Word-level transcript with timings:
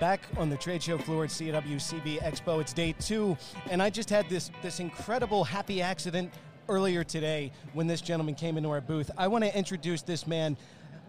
back 0.00 0.22
on 0.38 0.48
the 0.48 0.56
trade 0.56 0.82
show 0.82 0.96
floor 0.96 1.24
at 1.24 1.30
CWCB 1.30 2.20
Expo. 2.22 2.58
It's 2.58 2.72
day 2.72 2.94
two, 2.98 3.36
and 3.70 3.82
I 3.82 3.90
just 3.90 4.08
had 4.08 4.28
this 4.30 4.50
this 4.62 4.80
incredible 4.80 5.44
happy 5.44 5.82
accident 5.82 6.32
earlier 6.70 7.04
today 7.04 7.52
when 7.74 7.86
this 7.86 8.00
gentleman 8.00 8.34
came 8.34 8.56
into 8.56 8.70
our 8.70 8.80
booth. 8.80 9.10
I 9.18 9.28
want 9.28 9.44
to 9.44 9.56
introduce 9.56 10.00
this 10.00 10.26
man. 10.26 10.56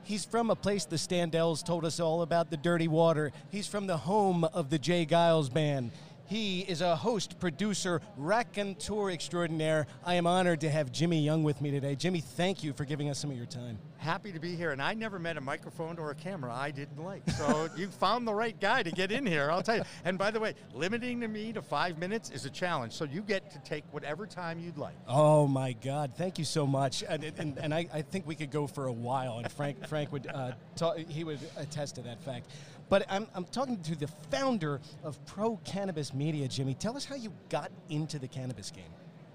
He's 0.04 0.26
from 0.26 0.50
a 0.50 0.56
place 0.56 0.84
the 0.84 0.98
Standells 0.98 1.64
told 1.64 1.86
us 1.86 2.02
all 2.02 2.22
about, 2.22 2.50
the 2.50 2.58
Dirty 2.58 2.90
Water. 2.90 3.32
He's 3.50 3.68
from 3.68 3.88
the 3.88 3.98
home 3.98 4.44
of 4.44 4.70
the 4.70 4.78
J. 4.78 5.06
Geils 5.06 5.52
Band. 5.52 5.92
He 6.32 6.62
is 6.62 6.80
a 6.80 6.96
host, 6.96 7.42
producer, 7.42 8.00
raconteur 8.16 9.12
extraordinaire. 9.12 9.86
I 10.06 10.14
am 10.14 10.26
honored 10.26 10.62
to 10.62 10.70
have 10.70 10.90
Jimmy 10.90 11.20
Young 11.20 11.44
with 11.44 11.60
me 11.60 11.72
today. 11.72 11.94
Jimmy, 11.94 12.22
thank 12.22 12.64
you 12.64 12.72
for 12.72 12.86
giving 12.86 13.10
us 13.10 13.20
some 13.20 13.32
of 13.32 13.36
your 13.36 13.46
time. 13.46 13.78
Happy 13.98 14.32
to 14.32 14.40
be 14.40 14.56
here, 14.56 14.72
and 14.72 14.82
I 14.82 14.94
never 14.94 15.20
met 15.20 15.36
a 15.36 15.42
microphone 15.42 16.00
or 16.00 16.12
a 16.12 16.16
camera 16.16 16.54
I 16.54 16.72
didn't 16.72 17.04
like. 17.04 17.30
So 17.32 17.68
you 17.76 17.90
found 17.90 18.26
the 18.26 18.34
right 18.34 18.58
guy 18.58 18.82
to 18.82 18.92
get 18.92 19.12
in 19.12 19.26
here, 19.26 19.52
I'll 19.52 19.62
tell 19.62 19.76
you. 19.76 19.84
And 20.06 20.18
by 20.18 20.32
the 20.32 20.40
way, 20.40 20.56
limiting 20.74 21.20
to 21.20 21.28
me 21.28 21.52
to 21.52 21.62
five 21.62 21.98
minutes 21.98 22.30
is 22.30 22.46
a 22.46 22.50
challenge, 22.50 22.94
so 22.94 23.04
you 23.04 23.24
get 23.24 23.52
to 23.52 23.60
take 23.60 23.84
whatever 23.92 24.26
time 24.26 24.58
you'd 24.58 24.78
like. 24.78 24.96
Oh 25.10 25.48
my 25.48 25.74
God! 25.74 26.14
Thank 26.18 26.40
you 26.40 26.46
so 26.46 26.66
much, 26.66 27.04
and 27.10 27.26
and, 27.26 27.58
and 27.58 27.74
I, 27.74 27.90
I 27.94 28.04
think 28.04 28.26
we 28.26 28.36
could 28.36 28.52
go 28.52 28.68
for 28.68 28.86
a 28.86 28.94
while, 28.94 29.40
and 29.40 29.52
Frank 29.52 29.86
Frank 29.90 30.14
would 30.14 30.28
uh, 30.28 30.54
ta- 30.78 30.94
he 30.94 31.26
would 31.26 31.40
attest 31.58 31.96
to 31.96 32.02
that 32.04 32.24
fact. 32.24 32.48
But 32.92 33.06
I'm, 33.10 33.26
I'm 33.34 33.46
talking 33.46 33.82
to 33.84 33.96
the 33.96 34.08
founder 34.32 34.82
of 35.06 35.26
Pro 35.26 35.56
Cannabis 35.64 36.14
Media, 36.14 36.46
Jimmy. 36.50 36.74
Tell 36.74 36.98
us 36.98 37.06
how 37.06 37.16
you 37.16 37.32
got 37.48 37.72
into 37.88 38.20
the 38.20 38.28
cannabis 38.28 38.70
game. 38.70 38.84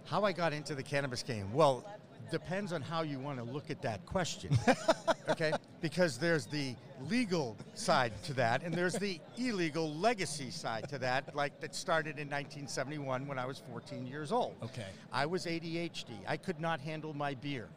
How 0.05 0.25
I 0.25 0.33
got 0.33 0.53
into 0.53 0.75
the 0.75 0.83
cannabis 0.83 1.23
game? 1.23 1.51
Well, 1.55 1.83
depends 2.31 2.75
on 2.75 2.83
how 2.83 3.01
you 3.01 3.19
want 3.19 3.39
to 3.39 3.45
look 3.45 3.71
at 3.71 3.81
that 3.81 4.05
question. 4.05 4.51
okay? 5.31 5.55
Because 5.81 6.19
there's 6.19 6.45
the 6.45 6.75
legal 7.09 7.57
side 7.73 8.13
to 8.25 8.35
that, 8.35 8.63
and 8.63 8.75
there's 8.75 8.93
the 8.93 9.19
illegal 9.39 9.91
legacy 9.91 10.51
side 10.51 10.87
to 10.91 10.99
that, 10.99 11.35
like 11.35 11.59
that 11.61 11.75
started 11.75 12.19
in 12.19 12.29
1971 12.29 13.27
when 13.27 13.39
I 13.39 13.47
was 13.47 13.63
14 13.71 14.07
years 14.07 14.33
old. 14.33 14.55
Okay. 14.65 14.85
I 15.11 15.25
was 15.25 15.47
ADHD. 15.47 16.13
I 16.29 16.37
could 16.37 16.61
not 16.61 16.79
handle 16.79 17.15
my 17.15 17.33
beer. 17.33 17.69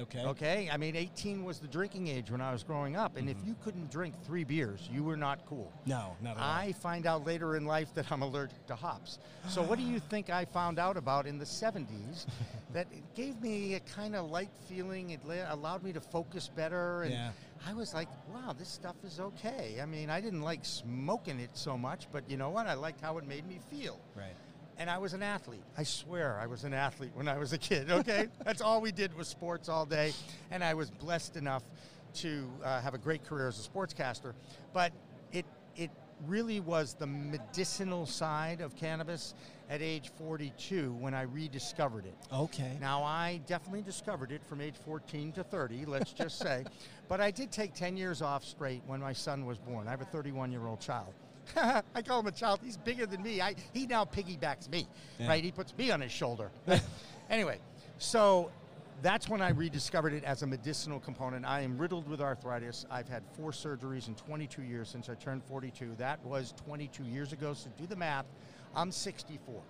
Okay. 0.00 0.24
Okay, 0.24 0.70
I 0.72 0.76
mean, 0.76 0.96
18 0.96 1.44
was 1.44 1.58
the 1.58 1.68
drinking 1.68 2.08
age 2.08 2.30
when 2.30 2.40
I 2.40 2.52
was 2.52 2.62
growing 2.62 2.96
up, 2.96 3.16
and 3.16 3.28
if 3.28 3.36
mm-hmm. 3.36 3.48
you 3.48 3.56
couldn't 3.62 3.90
drink 3.90 4.14
three 4.24 4.44
beers, 4.44 4.88
you 4.90 5.04
were 5.04 5.16
not 5.16 5.44
cool. 5.46 5.70
No, 5.84 6.16
not 6.22 6.36
at 6.36 6.42
all. 6.42 6.48
I 6.48 6.72
find 6.72 7.06
out 7.06 7.26
later 7.26 7.56
in 7.56 7.66
life 7.66 7.92
that 7.94 8.10
I'm 8.10 8.22
allergic 8.22 8.66
to 8.66 8.74
hops. 8.74 9.18
So, 9.48 9.62
what 9.62 9.78
do 9.78 9.84
you 9.84 9.98
think 10.10 10.30
I 10.30 10.44
found 10.44 10.78
out 10.78 10.96
about 10.96 11.26
in 11.26 11.38
the 11.38 11.44
70s 11.44 12.26
that 12.72 12.86
gave 13.14 13.40
me 13.42 13.74
a 13.74 13.80
kind 13.80 14.16
of 14.16 14.30
light 14.30 14.50
feeling? 14.68 15.10
It 15.10 15.20
la- 15.26 15.52
allowed 15.52 15.82
me 15.82 15.92
to 15.92 16.00
focus 16.00 16.48
better, 16.48 17.02
and 17.02 17.12
Yeah. 17.12 17.30
I 17.66 17.74
was 17.74 17.92
like, 17.92 18.08
wow, 18.32 18.54
this 18.58 18.70
stuff 18.70 18.96
is 19.04 19.20
okay. 19.20 19.80
I 19.82 19.86
mean, 19.86 20.08
I 20.08 20.22
didn't 20.22 20.40
like 20.40 20.64
smoking 20.64 21.38
it 21.38 21.50
so 21.52 21.76
much, 21.76 22.08
but 22.10 22.28
you 22.30 22.38
know 22.38 22.48
what? 22.48 22.66
I 22.66 22.74
liked 22.74 23.02
how 23.02 23.18
it 23.18 23.26
made 23.26 23.46
me 23.46 23.60
feel. 23.70 24.00
Right. 24.16 24.34
And 24.80 24.88
I 24.88 24.96
was 24.96 25.12
an 25.12 25.22
athlete. 25.22 25.62
I 25.76 25.82
swear 25.82 26.38
I 26.40 26.46
was 26.46 26.64
an 26.64 26.72
athlete 26.72 27.10
when 27.12 27.28
I 27.28 27.36
was 27.36 27.52
a 27.52 27.58
kid, 27.58 27.90
okay? 27.90 28.28
That's 28.46 28.62
all 28.62 28.80
we 28.80 28.92
did 28.92 29.14
was 29.14 29.28
sports 29.28 29.68
all 29.68 29.84
day. 29.84 30.14
And 30.50 30.64
I 30.64 30.72
was 30.72 30.90
blessed 30.90 31.36
enough 31.36 31.62
to 32.14 32.50
uh, 32.64 32.80
have 32.80 32.94
a 32.94 32.98
great 32.98 33.22
career 33.22 33.46
as 33.46 33.64
a 33.64 33.68
sportscaster. 33.68 34.32
But 34.72 34.92
it, 35.32 35.44
it 35.76 35.90
really 36.26 36.60
was 36.60 36.94
the 36.94 37.06
medicinal 37.06 38.06
side 38.06 38.62
of 38.62 38.74
cannabis 38.74 39.34
at 39.68 39.82
age 39.82 40.10
42 40.16 40.94
when 40.94 41.12
I 41.12 41.22
rediscovered 41.22 42.06
it. 42.06 42.16
Okay. 42.32 42.78
Now, 42.80 43.02
I 43.02 43.42
definitely 43.46 43.82
discovered 43.82 44.32
it 44.32 44.42
from 44.46 44.62
age 44.62 44.76
14 44.82 45.32
to 45.32 45.44
30, 45.44 45.84
let's 45.84 46.12
just 46.12 46.38
say. 46.38 46.64
But 47.06 47.20
I 47.20 47.32
did 47.32 47.50
take 47.50 47.74
10 47.74 47.96
years 47.96 48.22
off 48.22 48.44
straight 48.44 48.82
when 48.86 49.00
my 49.00 49.12
son 49.12 49.44
was 49.44 49.58
born. 49.58 49.88
I 49.88 49.90
have 49.90 50.00
a 50.00 50.04
31 50.04 50.52
year 50.52 50.68
old 50.68 50.78
child. 50.78 51.12
I 51.94 52.02
call 52.02 52.20
him 52.20 52.26
a 52.26 52.32
child. 52.32 52.60
He's 52.62 52.76
bigger 52.76 53.06
than 53.06 53.22
me. 53.22 53.40
I, 53.40 53.54
he 53.72 53.86
now 53.86 54.04
piggybacks 54.04 54.68
me, 54.70 54.86
Yeah. 55.18 55.28
right? 55.28 55.42
He 55.44 55.50
puts 55.52 55.76
me 55.76 55.90
on 55.90 56.00
his 56.00 56.12
shoulder. 56.12 56.50
anyway, 57.30 57.58
so 57.98 58.50
that's 59.02 59.28
when 59.28 59.40
I 59.40 59.50
rediscovered 59.50 60.12
it 60.12 60.24
as 60.24 60.42
a 60.42 60.46
medicinal 60.46 61.00
component. 61.00 61.44
I 61.46 61.60
am 61.62 61.78
riddled 61.78 62.08
with 62.08 62.20
arthritis. 62.20 62.84
I've 62.90 63.08
had 63.08 63.22
four 63.36 63.50
surgeries 63.50 64.08
in 64.08 64.14
22 64.14 64.62
years 64.62 64.88
since 64.88 65.08
I 65.08 65.14
turned 65.14 65.42
42. 65.44 65.94
That 65.98 66.22
was 66.24 66.52
22 66.66 67.04
years 67.04 67.32
ago. 67.32 67.54
So 67.54 67.70
do 67.78 67.86
the 67.86 67.96
math. 67.96 68.26
I'm 68.74 68.92
64. 68.92 69.62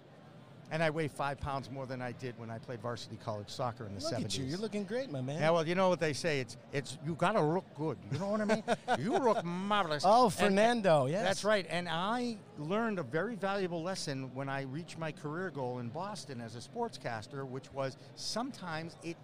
And 0.73 0.83
I 0.85 0.91
weigh 0.91 1.09
five 1.09 1.41
pounds 1.41 1.69
more 1.71 1.85
than 1.85 2.01
I 2.01 2.13
did 2.13 2.39
when 2.39 2.49
I 2.49 2.59
played 2.59 2.81
varsity 2.81 3.19
college 3.25 3.49
soccer 3.49 3.87
in 3.87 3.95
the 3.97 4.01
Look 4.05 4.13
70s. 4.15 4.25
at 4.25 4.39
you. 4.39 4.45
You're 4.45 4.59
looking 4.59 4.85
great, 4.85 5.11
my 5.11 5.21
man. 5.21 5.41
Yeah, 5.41 5.51
well, 5.51 5.67
you 5.67 5.75
know 5.75 5.89
what 5.89 5.99
they 5.99 6.13
say. 6.13 6.39
It's 6.41 6.57
it's 6.73 6.97
you 7.05 7.15
got 7.17 7.33
to 7.33 7.41
look 7.43 7.65
good. 7.77 7.99
You 8.13 8.19
know 8.21 8.29
what 8.31 8.41
I 8.41 8.45
mean? 8.45 8.63
you 8.99 9.13
look 9.19 9.45
marvelous. 9.45 10.05
Oh, 10.07 10.27
And- 10.27 10.33
Fernando, 10.35 11.07
yes. 11.07 11.25
that's 11.25 11.45
right. 11.45 11.67
And 11.69 11.89
I 11.89 12.37
learned 12.59 13.01
a 13.01 13.03
very 13.03 13.35
valuable 13.35 13.83
lesson 13.83 14.31
when 14.33 14.49
I 14.49 14.63
reached 14.63 14.97
my 14.99 15.11
career 15.11 15.51
goal 15.51 15.81
in 15.81 15.89
Boston 15.89 16.41
as 16.41 16.55
a 16.55 16.61
sportscaster, 16.61 17.45
which 17.47 17.73
was 17.73 17.97
sometimes 18.15 18.97
it, 19.03 19.17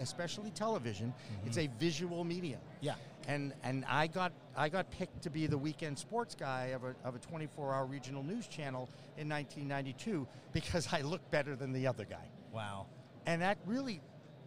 especially 0.00 0.50
television, 0.50 1.14
it's 1.46 1.58
a 1.58 1.68
visual 1.78 2.24
medium. 2.24 2.58
Mm-hmm. 2.60 2.86
Yeah. 2.86 2.94
And 3.28 3.52
and 3.62 3.84
I 3.86 4.06
got 4.08 4.32
I 4.56 4.68
got 4.68 4.90
picked 4.90 5.22
to 5.22 5.30
be 5.30 5.46
the 5.46 5.58
weekend 5.58 5.98
sports 5.98 6.34
guy 6.34 6.68
of 6.74 6.82
a, 6.82 6.94
of 7.04 7.14
a 7.14 7.18
24-hour 7.18 7.84
regional 7.86 8.24
news 8.24 8.48
channel 8.48 8.88
in 9.18 9.28
1992 9.28 10.26
because 10.52 10.88
I 10.92 11.02
looked 11.02 11.30
better 11.30 11.54
than 11.54 11.72
the 11.72 11.86
other 11.86 12.04
guy 12.04 12.26
Wow. 12.52 12.86
and 13.26 13.42
that 13.42 13.58
really 13.66 14.00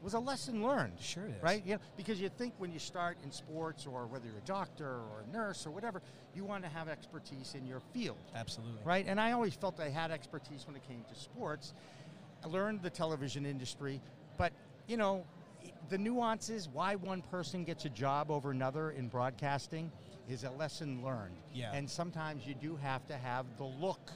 was 0.04 0.16
a 0.16 0.20
lesson 0.20 0.64
learned. 0.64 0.94
Sure 1.00 1.28
is. 1.28 1.44
Right? 1.44 1.64
You 1.64 1.76
know, 1.76 1.80
because 1.96 2.20
you 2.20 2.30
think 2.30 2.56
when 2.58 2.74
you 2.74 2.80
start 2.80 3.20
in 3.24 3.32
sports 3.32 3.86
or 3.86 4.08
whether 4.08 4.26
you're 4.26 4.40
a 4.40 4.48
doctor 4.48 4.88
or 4.88 5.24
a 5.30 5.32
nurse 5.32 5.68
or 5.68 5.70
whatever, 5.70 6.02
you 6.34 6.44
want 6.44 6.64
to 6.64 6.70
have 6.72 6.90
expertise 6.90 7.54
in 7.56 7.68
your 7.68 7.82
field. 7.94 8.18
Absolutely. 8.36 8.82
Right? 8.84 9.06
And 9.08 9.22
I 9.22 9.34
always 9.34 9.54
felt 9.54 9.80
I 9.80 9.90
had 9.90 10.10
expertise 10.10 10.66
when 10.66 10.76
it 10.76 10.82
came 10.88 11.06
to 11.08 11.20
sports. 11.20 11.76
I 12.44 12.48
learned 12.48 12.82
the 12.82 12.90
television 12.90 13.46
industry, 13.46 14.02
but 14.40 14.52
you 14.88 14.98
know, 14.98 15.24
the 15.90 15.98
nuances 15.98 16.70
why 16.70 16.96
one 16.96 17.22
person 17.22 17.64
gets 17.64 17.86
a 17.86 17.90
job 17.90 18.32
over 18.32 18.52
another 18.52 18.92
in 18.92 19.08
broadcasting 19.08 19.92
is 20.30 20.44
a 20.44 20.52
lesson 20.52 21.04
learned. 21.04 21.36
Yeah. 21.54 21.74
And 21.74 21.90
sometimes 21.90 22.46
you 22.46 22.56
do 22.56 22.76
have 22.78 23.06
to 23.08 23.18
have 23.18 23.46
the 23.58 23.66
look 23.66 24.12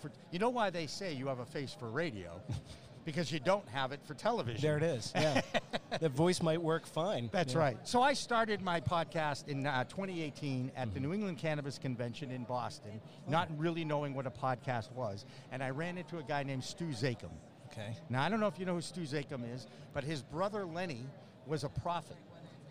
for 0.00 0.10
you 0.32 0.38
know 0.40 0.50
why 0.50 0.70
they 0.70 0.86
say 0.88 1.12
you 1.12 1.28
have 1.28 1.38
a 1.38 1.46
face 1.46 1.74
for 1.78 1.88
radio? 1.88 2.40
because 3.04 3.32
you 3.32 3.40
don't 3.40 3.68
have 3.68 3.92
it 3.92 4.00
for 4.04 4.14
television. 4.14 4.60
There 4.60 4.76
it 4.76 4.82
is. 4.82 5.12
Yeah. 5.14 5.40
the 6.00 6.08
voice 6.08 6.40
might 6.42 6.60
work 6.62 6.86
fine. 6.86 7.30
That's 7.32 7.54
Yeah. 7.54 7.60
right. 7.60 7.76
So 7.82 8.00
I 8.02 8.12
started 8.12 8.60
my 8.60 8.80
podcast 8.80 9.48
in 9.48 9.66
uh, 9.66 9.84
2018 9.84 10.70
at 10.76 10.92
the 10.94 11.00
New 11.00 11.12
England 11.12 11.38
Cannabis 11.38 11.78
Convention 11.78 12.30
in 12.30 12.44
Boston, 12.44 13.00
not 13.28 13.48
really 13.58 13.84
knowing 13.84 14.14
what 14.14 14.26
a 14.26 14.30
podcast 14.30 14.92
was. 14.92 15.24
And 15.50 15.62
I 15.62 15.70
ran 15.70 15.98
into 15.98 16.18
a 16.18 16.22
guy 16.22 16.42
named 16.42 16.62
Stu 16.64 16.86
Zakim. 16.86 17.30
Okay. 17.72 17.96
Now, 18.10 18.22
I 18.22 18.28
don't 18.28 18.40
know 18.40 18.46
if 18.46 18.58
you 18.58 18.66
know 18.66 18.74
who 18.74 18.80
Stu 18.82 19.00
Zakim 19.02 19.42
is, 19.54 19.66
but 19.94 20.04
his 20.04 20.22
brother 20.22 20.64
Lenny 20.64 21.06
was 21.46 21.64
a 21.64 21.68
prophet. 21.68 22.16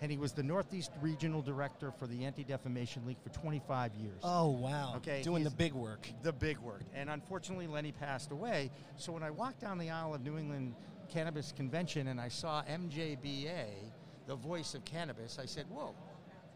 And 0.02 0.10
he 0.12 0.18
was 0.18 0.32
the 0.32 0.42
Northeast 0.42 0.90
Regional 1.00 1.44
Director 1.44 1.92
for 1.92 2.08
the 2.08 2.26
Anti 2.26 2.44
Defamation 2.44 3.06
League 3.06 3.22
for 3.22 3.30
25 3.30 3.94
years 3.96 4.20
Oh, 4.24 4.50
wow. 4.50 4.94
Okay, 4.98 5.22
Doing 5.22 5.44
the 5.44 5.52
big 5.52 5.74
work. 5.74 6.08
the 6.24 6.34
big 6.34 6.58
work. 6.58 6.82
And 6.96 7.08
unfortunately, 7.10 7.68
Lenny 7.68 7.92
passed 7.92 8.32
away. 8.32 8.72
So 8.98 9.12
when 9.12 9.22
I 9.22 9.30
walked 9.30 9.62
down 9.62 9.78
the 9.78 9.92
aisle 9.92 10.16
of 10.16 10.24
New 10.24 10.40
England 10.40 10.74
Cannabis 11.10 11.52
Convention 11.56 12.08
and 12.08 12.20
I 12.20 12.30
saw 12.30 12.64
MJBA, 12.64 13.66
the 14.26 14.36
voice 14.36 14.74
of 14.74 14.84
cannabis, 14.86 15.38
I 15.40 15.46
said, 15.46 15.66
whoa, 15.70 15.94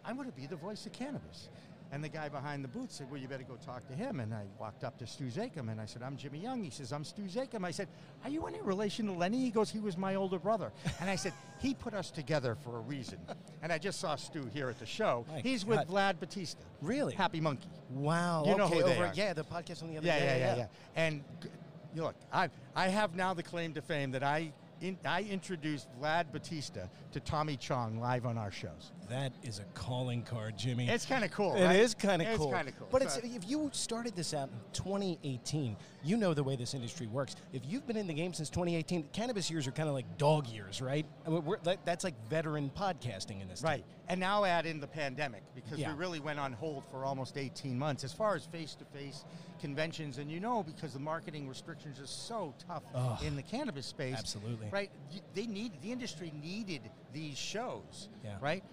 I'm 0.03 0.16
going 0.16 0.29
to 0.29 0.35
be 0.35 0.47
the 0.47 0.56
voice 0.56 0.85
of 0.88 0.91
cannabis. 0.94 1.50
And 1.95 2.03
the 2.03 2.09
guy 2.09 2.28
behind 2.28 2.61
the 2.61 2.67
booth 2.67 2.91
said, 2.91 3.09
well, 3.09 3.22
you 3.22 3.29
better 3.29 3.45
go 3.45 3.56
talk 3.66 3.88
to 3.88 3.94
him. 3.94 4.19
And 4.19 4.33
I 4.33 4.44
walked 4.59 4.83
up 4.83 4.97
to 4.97 5.07
Stu 5.07 5.28
Zakim 5.28 5.72
and 5.72 5.79
I 5.79 5.85
said, 5.85 6.03
I'm 6.03 6.17
Jimmy 6.17 6.39
Young. 6.39 6.61
He 6.61 6.69
says, 6.69 6.91
I'm 6.91 7.06
Stu 7.06 7.22
Zakim. 7.22 7.63
I 7.63 7.72
said, 7.72 7.88
are 8.25 8.29
you 8.29 8.47
any 8.47 8.59
relation 8.59 9.06
to 9.06 9.13
Lenny? 9.13 9.38
He 9.38 9.50
goes, 9.50 9.69
he 9.69 9.80
was 9.80 9.97
my 9.97 10.15
older 10.15 10.38
brother. 10.38 10.74
And 11.00 11.09
I 11.09 11.15
said, 11.15 11.31
he 11.62 11.74
put 11.74 11.94
us 11.94 12.12
together 12.12 12.57
for 12.65 12.75
a 12.75 12.81
reason. 12.81 13.18
And 13.63 13.74
I 13.74 13.80
just 13.80 14.00
saw 14.00 14.15
Stu 14.15 14.47
here 14.53 14.69
at 14.69 14.77
the 14.77 14.86
show. 14.86 15.25
My 15.27 15.39
He's 15.39 15.65
with 15.65 15.80
Vlad 15.88 16.19
Batista. 16.19 16.62
Really? 16.83 17.15
Happy 17.15 17.42
Monkey. 17.42 17.69
Wow. 17.89 18.44
You 18.45 18.57
know 18.57 18.65
okay, 18.65 18.75
who 18.75 18.83
they 18.83 18.94
over, 18.94 19.06
are. 19.06 19.12
Yeah, 19.15 19.33
the 19.33 19.44
podcast 19.44 19.81
on 19.81 19.89
the 19.89 19.97
other 19.97 20.06
Yeah, 20.06 20.19
day. 20.19 20.25
yeah, 20.25 20.38
yeah, 20.38 20.45
yeah. 20.45 20.56
yeah. 20.57 20.68
And 20.95 21.24
g- 21.42 21.50
you 21.95 22.03
look, 22.03 22.15
I 22.31 22.50
I 22.75 22.89
have 22.89 23.15
now 23.15 23.33
the 23.33 23.42
claim 23.42 23.74
to 23.74 23.81
fame 23.81 24.12
that 24.12 24.21
I 24.21 24.53
in, 24.81 24.97
I 25.06 25.21
introduced 25.24 25.88
Vlad 26.00 26.31
Batista 26.31 26.81
to 27.13 27.19
Tommy 27.19 27.57
Chong 27.57 28.00
live 28.00 28.25
on 28.25 28.38
our 28.38 28.51
shows. 28.51 28.92
That 29.10 29.34
is 29.44 29.60
a 29.60 29.63
calling 29.74 30.24
card, 30.24 30.57
Jimmy. 30.57 30.90
It's 30.90 31.06
kind 31.06 31.24
of 31.24 31.31
cool. 31.31 31.54
It 31.56 31.66
right? 31.66 31.75
is 31.75 31.94
kind 31.94 32.22
of 32.22 32.28
It's 32.28 32.38
cool. 32.38 32.52
kind 32.52 32.68
of 32.68 32.78
cool. 32.78 32.88
But 32.92 33.04
it's, 33.04 33.16
So- 33.16 33.22
if 33.24 33.48
you 33.48 33.69
started 33.74 34.16
this 34.16 34.34
out 34.34 34.50
in 34.50 34.56
2018, 34.74 35.78
you 36.04 36.18
know 36.18 36.34
the 36.34 36.44
way 36.44 36.56
this 36.56 36.74
industry 36.74 37.07
works. 37.07 37.36
If 37.54 37.62
you've 37.66 37.86
been 37.86 37.98
in 37.98 38.07
the 38.07 38.13
game 38.13 38.34
since 38.34 38.50
2018, 38.50 39.04
cannabis 39.13 39.50
years 39.52 39.68
are 39.68 39.72
kind 39.72 39.88
of 39.88 39.94
like 39.96 40.18
dog 40.18 40.48
years, 40.48 40.81
right? 40.81 41.06
I 41.25 41.30
mean, 41.30 41.46
we're, 41.46 41.57
that's 41.86 42.04
like 42.04 42.16
veteran 42.30 42.72
podcasting 42.75 43.42
in 43.42 43.48
this. 43.48 43.62
Right. 43.62 43.84
And 44.07 44.19
now 44.19 44.44
add 44.44 44.66
in 44.66 44.80
the 44.80 44.88
pandemic 44.88 45.42
because 45.56 45.80
Yeah. 45.80 45.92
we 45.94 45.98
really 46.00 46.19
went 46.19 46.40
on 46.40 46.54
hold 46.54 46.84
for 46.92 47.06
almost 47.06 47.38
18 47.38 47.78
months 47.78 48.04
as 48.04 48.13
far 48.13 48.36
as 48.36 48.46
face 48.46 48.75
to 48.75 48.86
face 48.86 49.24
conventions. 49.62 50.18
And 50.18 50.31
you 50.31 50.40
know, 50.40 50.63
because 50.63 50.94
the 50.94 51.00
marketing 51.00 51.48
restrictions 51.48 52.00
are 52.00 52.06
so 52.07 52.54
tough 52.68 52.84
Ugh. 52.94 53.24
in 53.24 53.36
the 53.36 53.42
cannabis 53.44 53.86
space. 53.86 54.16
Absolutely. 54.18 54.68
Right. 54.72 54.92
They 55.34 55.48
needed, 55.48 55.81
the 55.81 55.92
industry 55.92 56.31
needed 56.42 56.81
these 57.13 57.38
shows. 57.38 58.10
Yeah. 58.24 58.36
Right. 58.42 58.63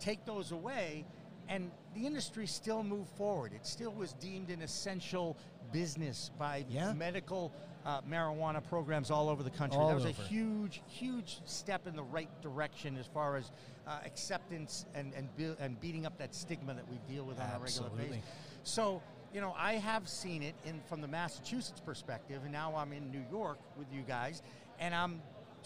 Take 0.00 0.24
those 0.24 0.50
away. 0.52 1.04
and 1.48 1.72
the 1.96 2.06
industry 2.06 2.46
still 2.46 2.84
moved 2.84 3.10
forward. 3.16 3.52
It 3.52 3.66
still 3.66 3.90
was 3.92 4.12
deemed 4.12 4.50
an 4.50 4.62
essential 4.62 5.36
business 5.72 6.30
by 6.38 6.64
Yeah. 6.68 6.92
medical 6.92 7.52
uh, 7.84 8.00
marijuana 8.02 8.62
programs 8.68 9.10
all 9.10 9.28
over 9.28 9.42
the 9.42 9.50
country. 9.50 9.76
All 9.80 9.88
that 9.88 9.94
was 9.96 10.04
over. 10.06 10.22
a 10.22 10.26
huge, 10.26 10.80
huge 10.86 11.40
step 11.46 11.88
in 11.88 11.96
the 11.96 12.04
right 12.04 12.28
direction 12.40 12.96
as 12.98 13.06
far 13.08 13.36
as 13.36 13.50
uh, 13.88 13.98
acceptance 14.04 14.86
and 14.94 15.12
and, 15.14 15.34
be- 15.36 15.56
and 15.58 15.80
beating 15.80 16.06
up 16.06 16.16
that 16.18 16.36
stigma 16.36 16.72
that 16.74 16.88
we 16.88 16.98
deal 17.12 17.24
with 17.24 17.40
on 17.40 17.50
a 17.56 17.58
regular 17.58 17.90
basis. 17.90 18.22
So, 18.62 19.02
you 19.34 19.40
know, 19.40 19.52
I 19.58 19.72
have 19.74 20.08
seen 20.08 20.44
it 20.44 20.54
in 20.64 20.80
from 20.88 21.00
the 21.00 21.08
Massachusetts 21.08 21.80
perspective, 21.80 22.42
and 22.44 22.52
now 22.52 22.76
I'm 22.76 22.92
in 22.92 23.10
New 23.10 23.24
York 23.28 23.58
with 23.76 23.88
you 23.92 24.02
guys, 24.02 24.42
and 24.78 24.94
I'm 24.94 25.20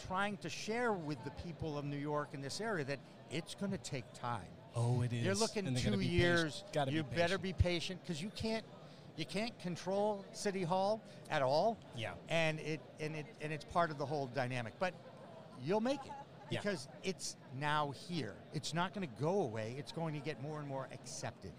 trying 0.07 0.39
to 0.39 0.49
share 0.49 0.93
with 0.95 1.23
the 1.25 1.31
people 1.47 1.77
of 1.77 1.85
New 1.85 1.99
York 1.99 2.31
in 2.33 2.41
this 2.41 2.61
area 2.63 2.85
that 2.87 3.01
it's 3.35 3.55
going 3.55 3.73
to 3.73 3.79
take 3.79 4.05
time. 4.15 4.47
Oh, 4.77 5.03
it 5.03 5.13
is. 5.13 5.25
You're 5.25 5.35
looking 5.35 5.67
And 5.67 5.77
two 5.77 6.01
years. 6.01 6.65
You 6.89 7.03
be 7.03 7.17
better 7.17 7.37
be 7.37 7.53
patient 7.53 8.01
because 8.03 8.23
you 8.23 8.31
can't 8.35 8.65
you 9.17 9.25
can't 9.25 9.57
control 9.61 10.25
City 10.33 10.63
Hall 10.63 11.03
at 11.31 11.43
all. 11.43 11.77
Yeah. 11.97 12.13
And 12.29 12.59
it 12.61 12.81
and 13.01 13.15
it 13.15 13.27
and 13.41 13.53
it's 13.53 13.65
part 13.65 13.91
of 13.91 13.99
the 13.99 14.07
whole 14.07 14.29
dynamic. 14.29 14.75
But 14.79 14.95
you'll 15.63 15.81
make 15.81 16.05
it 16.05 16.13
Yeah. 16.51 16.61
because 16.61 16.89
it's 17.03 17.37
now 17.59 17.93
here. 18.09 18.35
It's 18.53 18.73
not 18.73 18.95
going 18.95 19.07
to 19.07 19.23
go 19.23 19.43
away. 19.43 19.75
It's 19.79 19.93
going 19.93 20.15
to 20.15 20.21
get 20.21 20.41
more 20.43 20.59
and 20.59 20.69
more 20.69 20.89
accepted. 20.93 21.53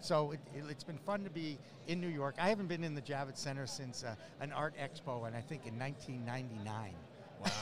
So 0.00 0.32
it, 0.32 0.40
it, 0.54 0.64
has 0.64 0.84
been 0.84 0.98
fun 0.98 1.24
to 1.24 1.30
be 1.30 1.58
in 1.86 1.98
New 1.98 2.08
York. 2.08 2.34
I 2.38 2.50
haven't 2.50 2.66
been 2.66 2.84
in 2.84 2.94
the 2.94 3.00
Javits 3.00 3.38
Center 3.38 3.66
since 3.66 4.04
uh, 4.04 4.14
an 4.40 4.52
art 4.52 4.74
expo, 4.76 5.26
and 5.26 5.34
I 5.34 5.40
think 5.40 5.66
in 5.66 5.78
1999. 5.78 6.92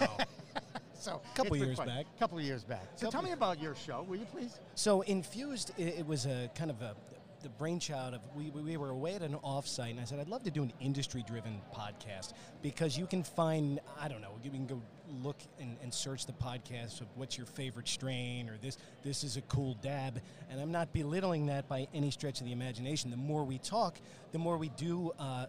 Wow. 0.00 0.18
So 1.02 1.20
Couple 1.34 1.56
years 1.56 1.76
fun. 1.76 1.88
back. 1.88 2.06
Couple 2.20 2.38
of 2.38 2.44
years 2.44 2.62
back. 2.62 2.84
So 2.94 3.06
Couple- 3.06 3.12
tell 3.12 3.22
me 3.22 3.32
about 3.32 3.60
your 3.60 3.74
show, 3.74 4.04
will 4.08 4.16
you 4.16 4.24
please? 4.26 4.60
So 4.76 5.00
infused, 5.02 5.72
it, 5.76 5.98
it 5.98 6.06
was 6.06 6.26
a 6.26 6.48
kind 6.54 6.70
of 6.70 6.80
a 6.80 6.94
the 7.42 7.48
brainchild 7.48 8.14
of 8.14 8.20
we, 8.36 8.50
we 8.50 8.62
we 8.62 8.76
were 8.76 8.90
away 8.90 9.16
at 9.16 9.22
an 9.22 9.34
offsite, 9.44 9.90
and 9.90 9.98
I 9.98 10.04
said 10.04 10.20
I'd 10.20 10.28
love 10.28 10.44
to 10.44 10.50
do 10.52 10.62
an 10.62 10.72
industry-driven 10.80 11.60
podcast 11.74 12.34
because 12.62 12.96
you 12.96 13.04
can 13.08 13.24
find 13.24 13.80
I 14.00 14.06
don't 14.06 14.20
know 14.22 14.38
you 14.44 14.50
can 14.52 14.64
go 14.64 14.80
look 15.24 15.38
and, 15.58 15.76
and 15.82 15.92
search 15.92 16.24
the 16.24 16.34
podcast 16.34 17.00
of 17.00 17.08
what's 17.16 17.36
your 17.36 17.46
favorite 17.46 17.88
strain 17.88 18.48
or 18.48 18.58
this 18.62 18.78
this 19.02 19.24
is 19.24 19.36
a 19.36 19.40
cool 19.42 19.74
dab, 19.82 20.20
and 20.50 20.60
I'm 20.60 20.70
not 20.70 20.92
belittling 20.92 21.46
that 21.46 21.68
by 21.68 21.88
any 21.92 22.12
stretch 22.12 22.38
of 22.40 22.46
the 22.46 22.52
imagination. 22.52 23.10
The 23.10 23.16
more 23.16 23.42
we 23.42 23.58
talk, 23.58 23.98
the 24.30 24.38
more 24.38 24.56
we 24.56 24.68
do. 24.68 25.10
Uh, 25.18 25.46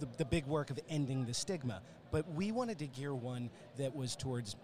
the, 0.00 0.08
the 0.18 0.24
big 0.24 0.44
work 0.46 0.70
of 0.70 0.80
ending 0.88 1.24
the 1.24 1.32
stigma. 1.32 1.80
But 2.10 2.28
we 2.34 2.50
wanted 2.50 2.80
to 2.80 2.88
gear 2.88 3.14
one 3.14 3.48
that 3.78 3.94
was 3.94 4.16
towards 4.16 4.56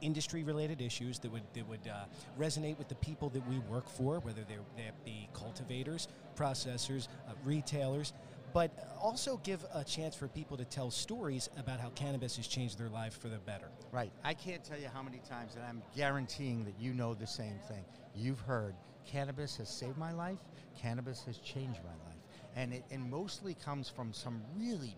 industry 0.00 0.42
related 0.42 0.80
issues 0.80 1.18
that 1.20 1.30
would 1.30 1.42
that 1.54 1.68
would 1.68 1.86
uh, 1.88 2.04
resonate 2.38 2.78
with 2.78 2.88
the 2.88 2.94
people 2.96 3.28
that 3.30 3.46
we 3.48 3.58
work 3.60 3.88
for, 3.88 4.20
whether 4.20 4.42
they 4.48 4.56
they 4.76 4.90
be 5.04 5.28
cultivators, 5.32 6.08
processors, 6.36 7.08
uh, 7.28 7.32
retailers, 7.44 8.12
but 8.52 8.70
also 9.00 9.38
give 9.44 9.64
a 9.74 9.84
chance 9.84 10.14
for 10.14 10.28
people 10.28 10.56
to 10.56 10.64
tell 10.64 10.90
stories 10.90 11.48
about 11.58 11.80
how 11.80 11.90
cannabis 11.90 12.36
has 12.36 12.46
changed 12.46 12.78
their 12.78 12.88
life 12.88 13.18
for 13.18 13.28
the 13.28 13.38
better. 13.38 13.68
Right. 13.92 14.10
I 14.24 14.34
can't 14.34 14.64
tell 14.64 14.78
you 14.78 14.88
how 14.92 15.02
many 15.02 15.20
times, 15.28 15.54
and 15.54 15.64
I'm 15.64 15.82
guaranteeing 15.96 16.64
that 16.64 16.74
you 16.78 16.94
know 16.94 17.14
the 17.14 17.26
same 17.26 17.58
thing. 17.68 17.84
You've 18.14 18.40
heard 18.40 18.74
cannabis 19.06 19.56
has 19.56 19.68
saved 19.68 19.96
my 19.96 20.12
life, 20.12 20.38
cannabis 20.80 21.24
has 21.24 21.38
changed 21.38 21.80
my 21.84 21.90
life. 21.90 22.16
And 22.56 22.72
it 22.72 22.84
and 22.90 23.08
mostly 23.10 23.54
comes 23.54 23.88
from 23.88 24.12
some 24.12 24.42
really 24.56 24.96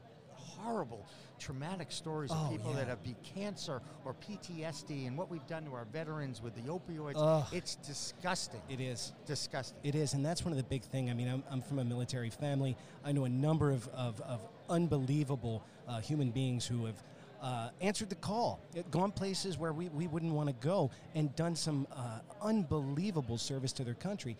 horrible, 0.62 1.06
traumatic 1.38 1.90
stories 1.90 2.30
Oh, 2.32 2.44
of 2.44 2.50
people 2.50 2.72
that 2.72 2.88
have 2.88 3.02
beat 3.02 3.16
cancer 3.22 3.80
or 4.04 4.14
PTSD 4.14 5.06
and 5.06 5.16
what 5.16 5.30
we've 5.30 5.46
done 5.46 5.64
to 5.64 5.74
our 5.74 5.86
veterans 5.86 6.42
with 6.42 6.54
the 6.54 6.62
opioids. 6.62 7.14
Ugh. 7.16 7.44
It's 7.52 7.76
disgusting. 7.76 8.60
It 8.68 8.80
is. 8.80 9.12
disgusting. 9.26 9.78
It 9.82 9.94
is, 9.94 10.14
and 10.14 10.24
that's 10.24 10.44
one 10.44 10.52
of 10.52 10.58
the 10.58 10.64
big 10.64 10.82
thing. 10.82 11.10
I 11.10 11.14
mean, 11.14 11.28
I'm, 11.28 11.42
I'm 11.50 11.62
from 11.62 11.78
a 11.78 11.84
military 11.84 12.30
family. 12.30 12.76
I 13.04 13.12
know 13.12 13.24
a 13.24 13.28
number 13.28 13.70
of, 13.70 13.88
of, 13.88 14.20
of 14.22 14.40
unbelievable 14.68 15.64
uh, 15.88 16.00
human 16.00 16.30
beings 16.30 16.66
who 16.66 16.86
have 16.86 17.02
uh, 17.42 17.70
answered 17.80 18.10
the 18.10 18.16
call, 18.16 18.60
uh, 18.78 18.82
gone 18.90 19.10
places 19.10 19.56
where 19.56 19.72
we, 19.72 19.88
we 19.88 20.06
wouldn't 20.06 20.32
want 20.32 20.48
to 20.48 20.54
go, 20.66 20.90
and 21.14 21.34
done 21.36 21.56
some 21.56 21.86
uh, 21.92 22.20
unbelievable 22.42 23.38
service 23.38 23.72
to 23.72 23.84
their 23.84 23.94
country. 23.94 24.36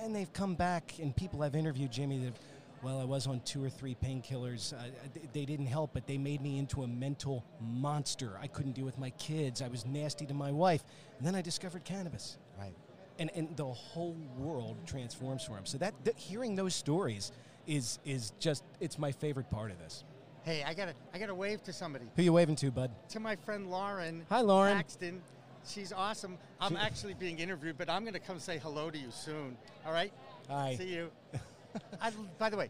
And 0.00 0.14
they've 0.14 0.32
come 0.32 0.54
back, 0.54 0.94
and 1.00 1.14
people 1.16 1.42
I've 1.42 1.56
interviewed, 1.56 1.90
Jimmy, 1.90 2.18
that 2.24 2.34
well, 2.82 3.00
I 3.00 3.04
was 3.04 3.26
on 3.26 3.40
two 3.40 3.62
or 3.62 3.70
three 3.70 3.96
painkillers. 4.02 4.72
Uh, 4.72 4.82
th- 5.14 5.26
they 5.32 5.44
didn't 5.44 5.66
help, 5.66 5.92
but 5.92 6.06
they 6.06 6.18
made 6.18 6.40
me 6.40 6.58
into 6.58 6.82
a 6.82 6.86
mental 6.86 7.44
monster. 7.60 8.38
I 8.40 8.46
couldn't 8.46 8.72
deal 8.72 8.84
with 8.84 8.98
my 8.98 9.10
kids. 9.10 9.62
I 9.62 9.68
was 9.68 9.84
nasty 9.84 10.26
to 10.26 10.34
my 10.34 10.52
wife. 10.52 10.84
And 11.18 11.26
then 11.26 11.34
I 11.34 11.42
discovered 11.42 11.84
cannabis 11.84 12.38
right. 12.58 12.74
and, 13.18 13.30
and 13.34 13.56
the 13.56 13.66
whole 13.66 14.16
world 14.36 14.76
transforms 14.86 15.44
for 15.44 15.52
him. 15.52 15.66
So 15.66 15.78
that, 15.78 15.94
that 16.04 16.16
hearing 16.16 16.54
those 16.54 16.74
stories 16.74 17.32
is 17.66 17.98
is 18.04 18.32
just 18.40 18.64
it's 18.80 18.98
my 18.98 19.12
favorite 19.12 19.50
part 19.50 19.70
of 19.70 19.78
this. 19.78 20.04
Hey, 20.42 20.64
I 20.66 20.72
gotta 20.72 20.94
I 21.12 21.18
gotta 21.18 21.34
wave 21.34 21.62
to 21.64 21.72
somebody. 21.72 22.06
Who 22.16 22.22
you 22.22 22.32
waving 22.32 22.56
to, 22.56 22.70
bud? 22.70 22.90
to 23.10 23.20
my 23.20 23.36
friend 23.36 23.70
Lauren. 23.70 24.24
Hi, 24.30 24.40
Lauren. 24.40 24.76
Paxton. 24.76 25.20
She's 25.66 25.92
awesome. 25.92 26.38
I'm 26.60 26.76
actually 26.76 27.12
being 27.14 27.38
interviewed, 27.38 27.76
but 27.76 27.90
I'm 27.90 28.02
going 28.02 28.14
to 28.14 28.20
come 28.20 28.38
say 28.38 28.58
hello 28.58 28.90
to 28.90 28.96
you 28.96 29.10
soon. 29.10 29.56
All 29.84 29.92
right? 29.92 30.12
Hi. 30.48 30.76
See 30.76 30.94
you. 30.94 31.10
I, 32.00 32.10
by 32.38 32.50
the 32.50 32.56
way, 32.56 32.68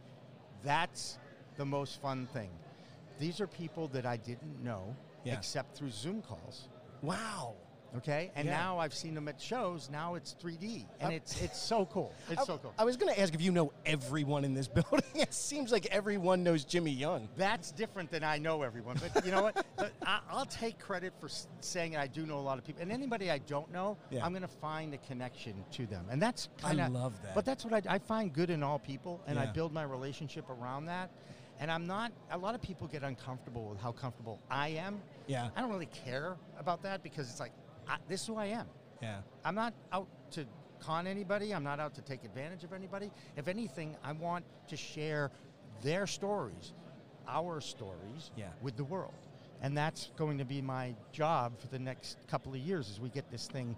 that's 0.65 1.19
the 1.57 1.65
most 1.65 2.01
fun 2.01 2.27
thing. 2.33 2.51
These 3.19 3.41
are 3.41 3.47
people 3.47 3.89
that 3.89 4.07
I 4.07 4.17
didn't 4.17 4.63
know 4.63 4.95
Yeah. 5.25 5.35
except 5.35 5.77
through 5.77 5.91
Zoom 5.91 6.23
calls. 6.23 6.69
Wow. 7.03 7.55
Okay, 7.97 8.31
and 8.37 8.47
Yeah. 8.47 8.57
now 8.59 8.79
I've 8.79 8.93
seen 8.93 9.15
them 9.15 9.29
at 9.29 9.41
shows. 9.41 9.89
Now 9.91 10.15
it's 10.15 10.35
3D, 10.41 10.85
and 11.01 11.11
I- 11.11 11.15
it's 11.15 11.41
it's 11.41 11.59
so 11.59 11.87
cool. 11.87 12.13
It's 12.31 12.43
I, 12.43 12.45
so 12.45 12.59
cool. 12.59 12.75
I 12.79 12.85
was 12.85 12.97
going 12.99 13.13
to 13.15 13.19
ask 13.21 13.35
if 13.35 13.41
you 13.41 13.51
know 13.51 13.73
everyone 13.87 14.45
in 14.45 14.53
this 14.53 14.69
building. 14.79 15.03
it 15.15 15.33
seems 15.33 15.73
like 15.73 15.87
everyone 15.87 16.43
knows 16.43 16.65
Jimmy 16.65 16.91
Young. 16.91 17.29
That's 17.39 17.73
different 17.73 18.11
than 18.11 18.23
I 18.23 18.37
know 18.39 18.63
everyone. 18.63 18.99
But 19.15 19.25
you 19.25 19.33
know 19.33 19.43
what? 19.43 19.65
But 19.79 19.93
I, 20.05 20.19
I'll 20.31 20.45
take 20.45 20.79
credit 20.81 21.13
for 21.21 21.29
saying 21.61 21.97
I 21.97 22.09
do 22.09 22.27
know 22.27 22.39
a 22.39 22.41
lot 22.41 22.59
of 22.59 22.65
people. 22.65 22.83
And 22.83 22.91
anybody 22.93 23.31
I 23.31 23.39
don't 23.39 23.73
know, 23.73 23.97
Yeah. 24.11 24.25
I'm 24.25 24.33
going 24.33 24.43
to 24.43 24.49
find 24.49 24.93
a 24.93 24.99
connection 24.99 25.55
to 25.73 25.87
them. 25.87 26.05
And 26.11 26.21
that's 26.21 26.49
kind 26.61 26.81
of. 26.81 26.87
I 26.87 26.89
love 26.89 27.15
that. 27.23 27.35
But 27.35 27.45
that's 27.45 27.65
what 27.65 27.73
I, 27.73 27.95
I 27.95 27.99
find 27.99 28.33
good 28.33 28.51
in 28.51 28.63
all 28.65 28.79
people, 28.81 29.21
and 29.27 29.39
I 29.39 29.47
build 29.47 29.73
my 29.73 29.85
relationship 29.85 30.51
around 30.51 30.87
that. 30.87 31.11
And 31.61 31.71
I'm 31.71 31.87
not. 31.87 32.13
A 32.33 32.39
lot 32.39 32.55
of 32.55 32.61
people 32.63 32.87
get 32.87 33.03
uncomfortable 33.03 33.65
with 33.71 33.81
how 33.81 33.93
comfortable 33.93 34.41
I 34.51 34.69
am. 34.69 35.01
Yeah. 35.27 35.49
I 35.57 35.61
don't 35.61 35.71
really 35.71 35.87
care 36.05 36.37
about 36.59 36.83
that 36.83 37.03
because 37.03 37.31
it's 37.31 37.41
like, 37.41 37.53
I, 37.89 37.97
this 38.09 38.23
is 38.23 38.27
who 38.27 38.37
I 38.37 38.47
am. 38.47 38.67
Yeah. 39.03 39.19
I'm 39.45 39.55
not 39.55 39.75
out 39.93 40.09
to 40.33 40.45
con 40.81 41.07
anybody. 41.07 41.53
I'm 41.55 41.65
not 41.65 41.81
out 41.81 41.95
to 41.95 42.03
take 42.03 42.25
advantage 42.25 42.65
of 42.65 42.73
anybody. 42.73 43.11
If 43.37 43.49
anything, 43.49 43.97
I 44.05 44.13
want 44.13 44.45
to 44.69 44.77
share 44.77 45.31
their 45.83 46.07
stories, 46.07 46.73
our 47.27 47.61
stories, 47.61 48.31
Yeah. 48.37 48.49
with 48.63 48.77
the 48.77 48.85
world. 48.85 49.15
And 49.61 49.77
that's 49.77 50.11
going 50.17 50.39
to 50.39 50.45
be 50.45 50.63
my 50.63 50.95
job 51.13 51.59
for 51.59 51.67
the 51.69 51.79
next 51.81 52.17
couple 52.29 52.53
of 52.53 52.59
years 52.61 52.91
as 52.91 53.01
we 53.01 53.09
get 53.09 53.29
this 53.31 53.47
thing 53.49 53.77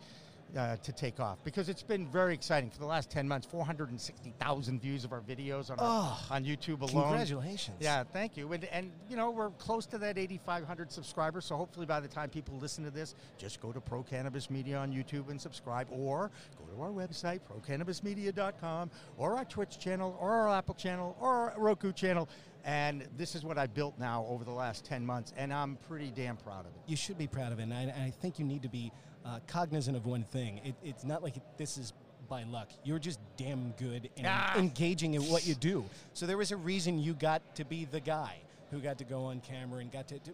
uh, 0.57 0.76
to 0.76 0.92
take 0.92 1.21
off. 1.21 1.38
Because 1.45 1.69
it's 1.69 1.83
been 1.83 2.07
very 2.07 2.35
exciting. 2.35 2.71
For 2.71 2.78
the 2.78 2.87
last 2.87 3.11
10 3.11 3.26
months, 3.28 3.47
460,000 3.50 4.80
views 4.80 5.04
of 5.04 5.12
our 5.12 5.21
videos 5.21 5.71
on, 5.71 5.78
our, 5.78 5.87
Oh, 5.88 6.26
on 6.30 6.45
YouTube 6.45 6.80
alone. 6.80 7.04
Congratulations. 7.09 7.76
Yeah, 7.80 8.04
thank 8.12 8.37
you. 8.37 8.52
And, 8.52 8.64
and 8.66 8.92
you 9.09 9.16
know, 9.16 9.30
we're 9.30 9.50
close 9.50 9.87
to 9.87 9.99
that 9.99 10.19
8,500 10.19 10.90
subscribers. 10.90 11.45
So 11.45 11.57
hopefully, 11.57 11.87
by 11.87 12.00
the 12.00 12.09
time 12.09 12.30
people 12.30 12.57
listen 12.59 12.85
to 12.85 12.90
this, 12.90 13.14
just 13.38 13.61
go 13.61 13.73
to 13.73 13.80
Pro 13.80 14.02
Cannabis 14.02 14.50
Media 14.50 14.78
on 14.78 14.92
YouTube 14.92 15.30
and 15.30 15.40
subscribe, 15.40 15.88
or 15.90 16.30
go 16.59 16.64
to 16.75 16.83
our 16.83 16.90
website, 16.90 17.40
procannabismedia.com, 17.40 18.90
or 19.16 19.37
our 19.37 19.45
Twitch 19.45 19.78
channel, 19.78 20.16
or 20.21 20.30
our 20.30 20.49
Apple 20.49 20.75
channel, 20.75 21.16
or 21.21 21.50
our 21.50 21.54
Roku 21.59 21.92
channel. 21.92 22.28
And 22.64 23.09
this 23.16 23.35
is 23.35 23.42
what 23.42 23.57
I 23.57 23.66
built 23.66 23.99
now 23.99 24.26
over 24.28 24.45
the 24.45 24.50
last 24.50 24.85
10 24.85 25.04
months, 25.04 25.33
and 25.37 25.52
I'm 25.52 25.76
pretty 25.88 26.11
damn 26.14 26.37
proud 26.37 26.66
of 26.66 26.73
it. 26.75 26.83
You 26.87 26.97
should 26.97 27.16
be 27.16 27.26
proud 27.26 27.52
of 27.52 27.59
it, 27.59 27.62
and 27.62 27.73
I, 27.73 27.83
and 27.83 28.02
I 28.02 28.11
think 28.11 28.38
you 28.38 28.45
need 28.45 28.62
to 28.62 28.69
be 28.69 28.92
uh, 29.24 29.38
cognizant 29.46 29.96
of 29.96 30.06
one 30.06 30.24
thing. 30.24 30.60
It, 30.64 30.74
it's 30.82 31.04
not 31.04 31.22
like 31.22 31.34
this 31.56 31.76
is 31.78 31.92
by 32.28 32.44
luck. 32.44 32.70
You're 32.84 32.98
just 32.98 33.18
damn 33.36 33.72
good 33.72 34.08
and 34.16 34.26
Ah. 34.28 34.56
engaging 34.56 35.14
in 35.14 35.22
what 35.22 35.46
you 35.46 35.54
do. 35.54 35.84
So 36.12 36.26
there 36.26 36.36
was 36.38 36.52
a 36.52 36.56
reason 36.56 36.98
you 36.98 37.14
got 37.14 37.42
to 37.56 37.64
be 37.64 37.84
the 37.84 38.00
guy 38.00 38.36
who 38.70 38.78
got 38.78 38.98
to 38.98 39.04
go 39.04 39.24
on 39.24 39.40
camera 39.40 39.80
and 39.80 39.90
got 39.90 40.08
to. 40.08 40.18
to 40.18 40.30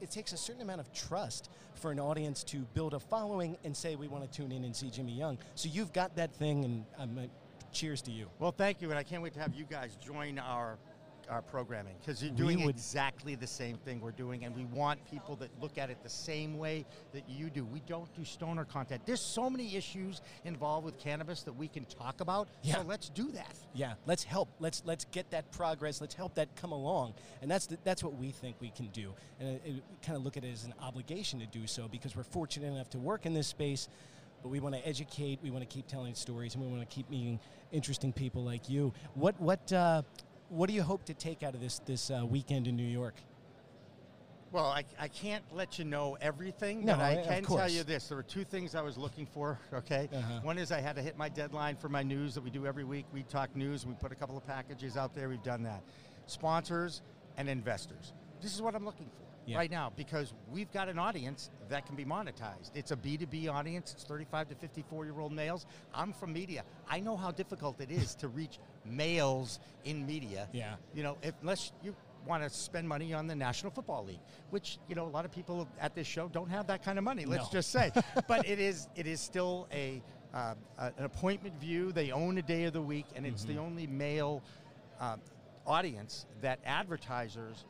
it 0.00 0.12
takes 0.12 0.32
a 0.32 0.36
certain 0.36 0.62
amount 0.62 0.80
of 0.80 0.92
trust 0.92 1.50
for 1.74 1.90
an 1.90 1.98
audience 1.98 2.44
to 2.44 2.58
build 2.72 2.94
a 2.94 3.00
following 3.00 3.56
and 3.64 3.76
say 3.76 3.96
we 3.96 4.06
want 4.06 4.30
to 4.30 4.36
tune 4.36 4.52
in 4.52 4.62
and 4.62 4.76
see 4.76 4.90
Jimmy 4.90 5.12
Young. 5.12 5.38
So 5.56 5.68
you've 5.72 5.92
got 5.92 6.14
that 6.14 6.32
thing, 6.34 6.64
and 6.64 6.84
um, 6.98 7.18
uh, 7.18 7.22
cheers 7.72 8.00
to 8.02 8.12
you. 8.12 8.28
Well, 8.38 8.52
thank 8.52 8.80
you, 8.80 8.90
and 8.90 8.98
I 8.98 9.02
can't 9.02 9.22
wait 9.24 9.34
to 9.34 9.40
have 9.40 9.54
you 9.54 9.64
guys 9.64 9.96
join 9.96 10.38
our 10.38 10.78
our 11.28 11.42
programming 11.42 11.94
because 12.00 12.22
you're 12.22 12.32
doing 12.32 12.64
would- 12.64 12.74
exactly 12.74 13.34
the 13.34 13.46
same 13.46 13.76
thing 13.76 14.00
we're 14.00 14.10
doing, 14.12 14.44
and 14.44 14.54
we 14.54 14.64
want 14.66 15.04
people 15.10 15.36
that 15.36 15.50
look 15.60 15.78
at 15.78 15.90
it 15.90 16.02
the 16.02 16.08
same 16.08 16.58
way 16.58 16.84
that 17.12 17.28
you 17.28 17.50
do. 17.50 17.64
We 17.64 17.80
don't 17.80 18.12
do 18.14 18.24
stoner 18.24 18.64
content. 18.64 19.02
There's 19.06 19.20
so 19.20 19.48
many 19.50 19.76
issues 19.76 20.20
involved 20.44 20.84
with 20.84 20.98
cannabis 20.98 21.42
that 21.42 21.52
we 21.52 21.68
can 21.68 21.84
talk 21.84 22.20
about. 22.20 22.48
Yeah. 22.62 22.76
So 22.76 22.82
let's 22.82 23.08
do 23.08 23.30
that. 23.32 23.54
Yeah, 23.74 23.94
let's 24.06 24.24
help. 24.24 24.48
Let's 24.58 24.82
let's 24.84 25.04
get 25.06 25.30
that 25.30 25.50
progress. 25.52 26.00
Let's 26.00 26.14
help 26.14 26.34
that 26.36 26.54
come 26.56 26.72
along, 26.72 27.14
and 27.42 27.50
that's 27.50 27.66
the, 27.66 27.78
that's 27.84 28.02
what 28.02 28.16
we 28.16 28.30
think 28.30 28.56
we 28.60 28.70
can 28.70 28.86
do. 28.88 29.12
And 29.40 29.82
kind 30.02 30.16
of 30.16 30.24
look 30.24 30.36
at 30.36 30.44
it 30.44 30.52
as 30.52 30.64
an 30.64 30.74
obligation 30.80 31.38
to 31.40 31.46
do 31.46 31.66
so 31.66 31.88
because 31.88 32.16
we're 32.16 32.22
fortunate 32.22 32.66
enough 32.72 32.90
to 32.90 32.98
work 32.98 33.26
in 33.26 33.34
this 33.34 33.46
space. 33.48 33.88
but 34.42 34.50
we 34.50 34.60
want 34.60 34.74
to 34.74 34.86
educate. 34.86 35.40
We 35.42 35.50
want 35.50 35.68
to 35.68 35.74
keep 35.74 35.86
telling 35.88 36.14
stories, 36.14 36.54
and 36.54 36.64
we 36.64 36.70
want 36.70 36.88
to 36.88 36.94
keep 36.94 37.10
meeting 37.10 37.40
interesting 37.72 38.12
people 38.12 38.44
like 38.44 38.68
you. 38.68 38.92
What 39.14 39.38
what 39.40 39.72
uh, 39.72 40.02
what 40.48 40.68
do 40.68 40.74
you 40.74 40.82
hope 40.82 41.04
to 41.06 41.14
take 41.14 41.42
out 41.42 41.54
of 41.54 41.60
this 41.60 41.80
this 41.80 42.10
uh, 42.10 42.24
weekend 42.26 42.66
in 42.66 42.76
New 42.76 42.82
York? 42.82 43.14
Well, 44.50 44.64
I, 44.64 44.82
I 44.98 45.08
can't 45.08 45.44
let 45.52 45.78
you 45.78 45.84
know 45.84 46.16
everything, 46.22 46.82
No, 46.82 46.94
but 46.94 47.02
I 47.02 47.10
of 47.12 47.26
can 47.26 47.44
tell 47.44 47.68
you 47.68 47.82
this. 47.82 48.08
There 48.08 48.16
were 48.16 48.22
two 48.22 48.44
things 48.44 48.74
I 48.74 48.80
was 48.80 48.96
looking 48.96 49.26
for, 49.26 49.60
okay? 49.74 50.08
Uh-huh. 50.10 50.40
One 50.42 50.56
is 50.56 50.72
I 50.72 50.80
had 50.80 50.96
to 50.96 51.02
hit 51.02 51.18
my 51.18 51.28
deadline 51.28 51.76
for 51.76 51.90
my 51.90 52.02
news 52.02 52.34
that 52.34 52.42
we 52.42 52.48
do 52.48 52.64
every 52.66 52.84
week. 52.84 53.04
We 53.12 53.24
talk 53.24 53.54
news, 53.54 53.84
we 53.84 53.92
put 53.92 54.10
a 54.10 54.14
couple 54.14 54.38
of 54.38 54.46
packages 54.46 54.96
out 54.96 55.14
there, 55.14 55.28
we've 55.28 55.42
done 55.42 55.62
that. 55.64 55.82
Sponsors 56.24 57.02
and 57.36 57.46
investors. 57.46 58.14
This 58.40 58.54
is 58.54 58.62
what 58.62 58.74
I'm 58.74 58.86
looking 58.86 59.10
for 59.10 59.27
Yeah. 59.48 59.56
right 59.56 59.70
now 59.70 59.90
because 59.96 60.34
we've 60.52 60.70
got 60.72 60.88
an 60.88 60.98
audience 60.98 61.50
that 61.70 61.86
can 61.86 61.96
be 61.96 62.04
monetized. 62.04 62.70
It's 62.74 62.90
a 62.92 62.96
B2B 62.96 63.48
audience, 63.50 63.92
it's 63.92 64.04
35 64.04 64.50
to 64.50 64.54
54 64.56 65.04
year 65.06 65.18
old 65.18 65.32
males. 65.32 65.66
I'm 65.94 66.12
from 66.12 66.32
media. 66.32 66.64
I 66.88 67.00
know 67.00 67.16
how 67.16 67.30
difficult 67.30 67.80
it 67.80 67.90
is 67.90 68.14
to 68.16 68.28
reach 68.40 68.58
males 68.84 69.58
in 69.84 70.06
media 70.06 70.48
Yeah. 70.52 70.74
you 70.94 71.02
know, 71.02 71.16
if, 71.22 71.34
unless 71.40 71.72
you 71.82 71.94
want 72.26 72.42
to 72.42 72.50
spend 72.50 72.86
money 72.86 73.14
on 73.14 73.26
the 73.26 73.34
National 73.34 73.72
Football 73.72 74.04
League, 74.04 74.20
which 74.50 74.78
you 74.88 74.94
know 74.94 75.06
a 75.06 75.08
lot 75.08 75.24
of 75.24 75.30
people 75.32 75.66
at 75.80 75.94
this 75.94 76.06
show 76.06 76.28
don't 76.28 76.50
have 76.50 76.66
that 76.66 76.82
kind 76.84 76.98
of 76.98 77.04
money. 77.04 77.24
Let's 77.24 77.44
No. 77.44 77.50
just 77.52 77.70
say, 77.70 77.90
but 78.28 78.46
it 78.46 78.58
is 78.58 78.88
it 78.96 79.06
is 79.06 79.20
still 79.20 79.66
a, 79.72 80.02
uh, 80.34 80.54
an 80.78 81.04
appointment 81.04 81.58
view. 81.58 81.90
They 81.92 82.10
own 82.10 82.36
a 82.36 82.42
day 82.42 82.64
of 82.64 82.74
the 82.74 82.82
week, 82.82 83.06
and 83.16 83.24
it's 83.24 83.44
Mm-hmm. 83.44 83.54
the 83.54 83.60
only 83.62 83.86
male 83.86 84.42
uh, 85.00 85.16
audience 85.66 86.26
that 86.42 86.58
advertisers 86.66 87.64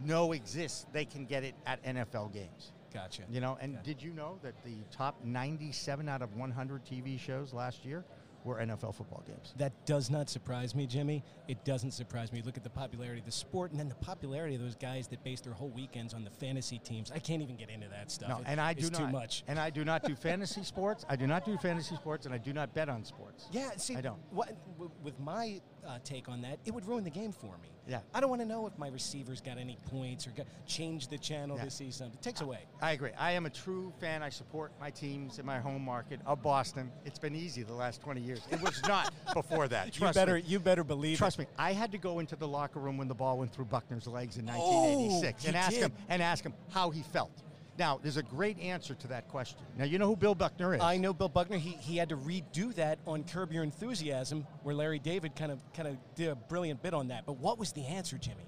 know 0.00 0.32
exists. 0.32 0.86
They 0.92 1.04
can 1.04 1.26
get 1.26 1.44
it 1.44 1.54
at 1.66 1.82
NFL 1.84 2.32
games. 2.32 2.72
Gotcha. 2.92 3.22
You 3.28 3.40
know, 3.40 3.58
and 3.60 3.74
Yeah. 3.74 3.82
did 3.82 4.02
you 4.02 4.12
know 4.12 4.38
that 4.42 4.54
the 4.64 4.76
top 4.90 5.22
97 5.24 6.08
out 6.08 6.22
of 6.22 6.34
100 6.36 6.84
TV 6.84 7.18
shows 7.18 7.52
last 7.52 7.84
year 7.84 8.04
were 8.44 8.60
NFL 8.60 8.92
football 8.94 9.24
games? 9.26 9.52
That 9.56 9.72
does 9.84 10.10
not 10.10 10.28
surprise 10.30 10.76
me, 10.76 10.86
Jimmy. 10.86 11.24
It 11.48 11.64
doesn't 11.64 11.90
surprise 11.90 12.30
me. 12.30 12.40
Look 12.42 12.56
at 12.56 12.62
the 12.62 12.70
popularity 12.70 13.18
of 13.18 13.24
the 13.26 13.32
sport 13.32 13.72
and 13.72 13.80
then 13.80 13.88
the 13.88 13.94
popularity 13.96 14.54
of 14.54 14.60
those 14.60 14.76
guys 14.76 15.08
that 15.08 15.24
base 15.24 15.40
their 15.40 15.54
whole 15.54 15.70
weekends 15.70 16.14
on 16.14 16.22
the 16.22 16.30
fantasy 16.30 16.78
teams. 16.78 17.10
I 17.10 17.18
can't 17.18 17.42
even 17.42 17.56
get 17.56 17.68
into 17.68 17.88
that 17.88 18.12
stuff. 18.12 18.28
No, 18.28 18.38
It- 18.38 18.44
and 18.46 18.60
I 18.60 18.74
do 18.74 18.90
not. 18.90 18.98
too 18.98 19.08
much. 19.08 19.42
And 19.48 19.58
I 19.58 19.70
do 19.70 19.84
not 19.84 20.04
do 20.04 20.14
fantasy 20.14 20.62
sports. 20.62 21.04
I 21.08 21.16
do 21.16 21.26
not 21.26 21.44
do 21.44 21.56
fantasy 21.58 21.96
sports, 21.96 22.26
and 22.26 22.34
I 22.34 22.38
do 22.38 22.52
not 22.52 22.74
bet 22.74 22.88
on 22.88 23.02
sports. 23.04 23.48
Yeah, 23.50 23.70
see, 23.76 23.96
I 23.96 24.02
don't. 24.02 24.20
What, 24.30 24.54
with 25.02 25.18
my 25.18 25.60
uh, 25.86 25.98
take 26.04 26.28
on 26.28 26.42
that, 26.42 26.58
it 26.64 26.72
would 26.74 26.86
ruin 26.86 27.04
the 27.04 27.10
game 27.10 27.32
for 27.32 27.56
me. 27.62 27.68
Yeah. 27.86 28.00
I 28.14 28.20
don't 28.20 28.30
want 28.30 28.40
to 28.40 28.46
know 28.48 28.66
if 28.66 28.76
my 28.78 28.88
receivers 28.88 29.40
got 29.42 29.58
any 29.58 29.76
points 29.90 30.26
or 30.26 30.30
got, 30.30 30.46
changed 30.66 31.10
the 31.10 31.18
channel 31.18 31.56
Yeah. 31.56 31.64
to 31.64 31.70
see 31.70 31.90
something. 31.90 32.16
It 32.18 32.22
takes 32.22 32.40
away. 32.40 32.60
I 32.80 32.92
agree. 32.92 33.10
I 33.18 33.32
am 33.32 33.44
a 33.46 33.50
true 33.50 33.92
fan. 34.00 34.22
I 34.22 34.30
support 34.30 34.72
my 34.80 34.90
teams 34.90 35.38
in 35.38 35.44
my 35.44 35.58
home 35.58 35.84
market 35.84 36.20
of 36.24 36.42
Boston. 36.42 36.90
It's 37.04 37.18
been 37.18 37.34
easy 37.34 37.62
the 37.62 37.74
last 37.74 38.00
20 38.00 38.20
years. 38.22 38.40
It 38.50 38.60
was 38.62 38.80
not 38.88 39.12
before 39.34 39.68
that. 39.68 39.86
You 39.86 39.92
Trust 39.92 40.14
better, 40.14 40.36
me. 40.36 40.44
you 40.46 40.58
better 40.60 40.84
believe. 40.84 41.18
Trust 41.18 41.38
me, 41.38 41.46
I 41.58 41.72
had 41.72 41.92
to 41.92 41.98
go 41.98 42.20
into 42.20 42.36
the 42.36 42.48
locker 42.48 42.80
room 42.80 42.96
when 42.96 43.08
the 43.08 43.14
ball 43.14 43.38
went 43.38 43.52
through 43.52 43.66
Buckner's 43.66 44.06
legs 44.06 44.38
in 44.38 44.48
Oh, 44.48 44.52
1986 44.58 45.44
you 45.44 45.48
and 45.48 45.56
ask 45.56 45.70
did. 45.72 45.80
him 45.82 45.92
and 46.08 46.22
ask 46.22 46.44
him 46.44 46.54
how 46.70 46.90
he 46.90 47.02
felt. 47.02 47.42
Now, 47.78 47.98
there's 48.02 48.16
a 48.16 48.22
great 48.22 48.58
answer 48.60 48.94
to 48.94 49.08
that 49.08 49.28
question. 49.28 49.58
Now, 49.76 49.84
you 49.84 49.98
know 49.98 50.06
who 50.06 50.16
Bill 50.16 50.34
Buckner 50.34 50.74
is. 50.74 50.80
I 50.80 50.96
know 50.96 51.12
Bill 51.12 51.28
Buckner. 51.28 51.56
He, 51.56 51.70
he 51.70 51.96
had 51.96 52.08
to 52.10 52.16
redo 52.16 52.72
that 52.76 52.98
on 53.06 53.24
Curb 53.24 53.52
Your 53.52 53.64
Enthusiasm, 53.64 54.46
where 54.62 54.74
Larry 54.74 55.00
David 55.00 55.34
kind 55.34 55.50
of 55.50 55.58
kind 55.74 55.88
of 55.88 55.96
did 56.14 56.28
a 56.28 56.36
brilliant 56.36 56.82
bit 56.82 56.94
on 56.94 57.08
that. 57.08 57.26
But 57.26 57.38
what 57.38 57.58
was 57.58 57.72
the 57.72 57.84
answer, 57.86 58.16
Jimmy? 58.16 58.46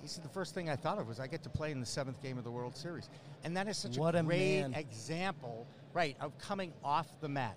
He 0.00 0.06
said 0.06 0.22
the 0.22 0.28
first 0.28 0.54
thing 0.54 0.70
I 0.70 0.76
thought 0.76 0.98
of 0.98 1.08
was 1.08 1.18
I 1.18 1.26
get 1.26 1.42
to 1.42 1.48
play 1.48 1.72
in 1.72 1.80
the 1.80 1.86
seventh 1.86 2.22
game 2.22 2.38
of 2.38 2.44
the 2.44 2.50
World 2.50 2.76
Series, 2.76 3.08
and 3.42 3.56
that 3.56 3.66
is 3.66 3.76
such 3.76 3.98
What 3.98 4.14
a 4.14 4.22
great 4.22 4.60
man. 4.60 4.74
example, 4.74 5.66
right, 5.92 6.16
of 6.20 6.38
coming 6.38 6.72
off 6.84 7.08
the 7.20 7.28
mat. 7.28 7.56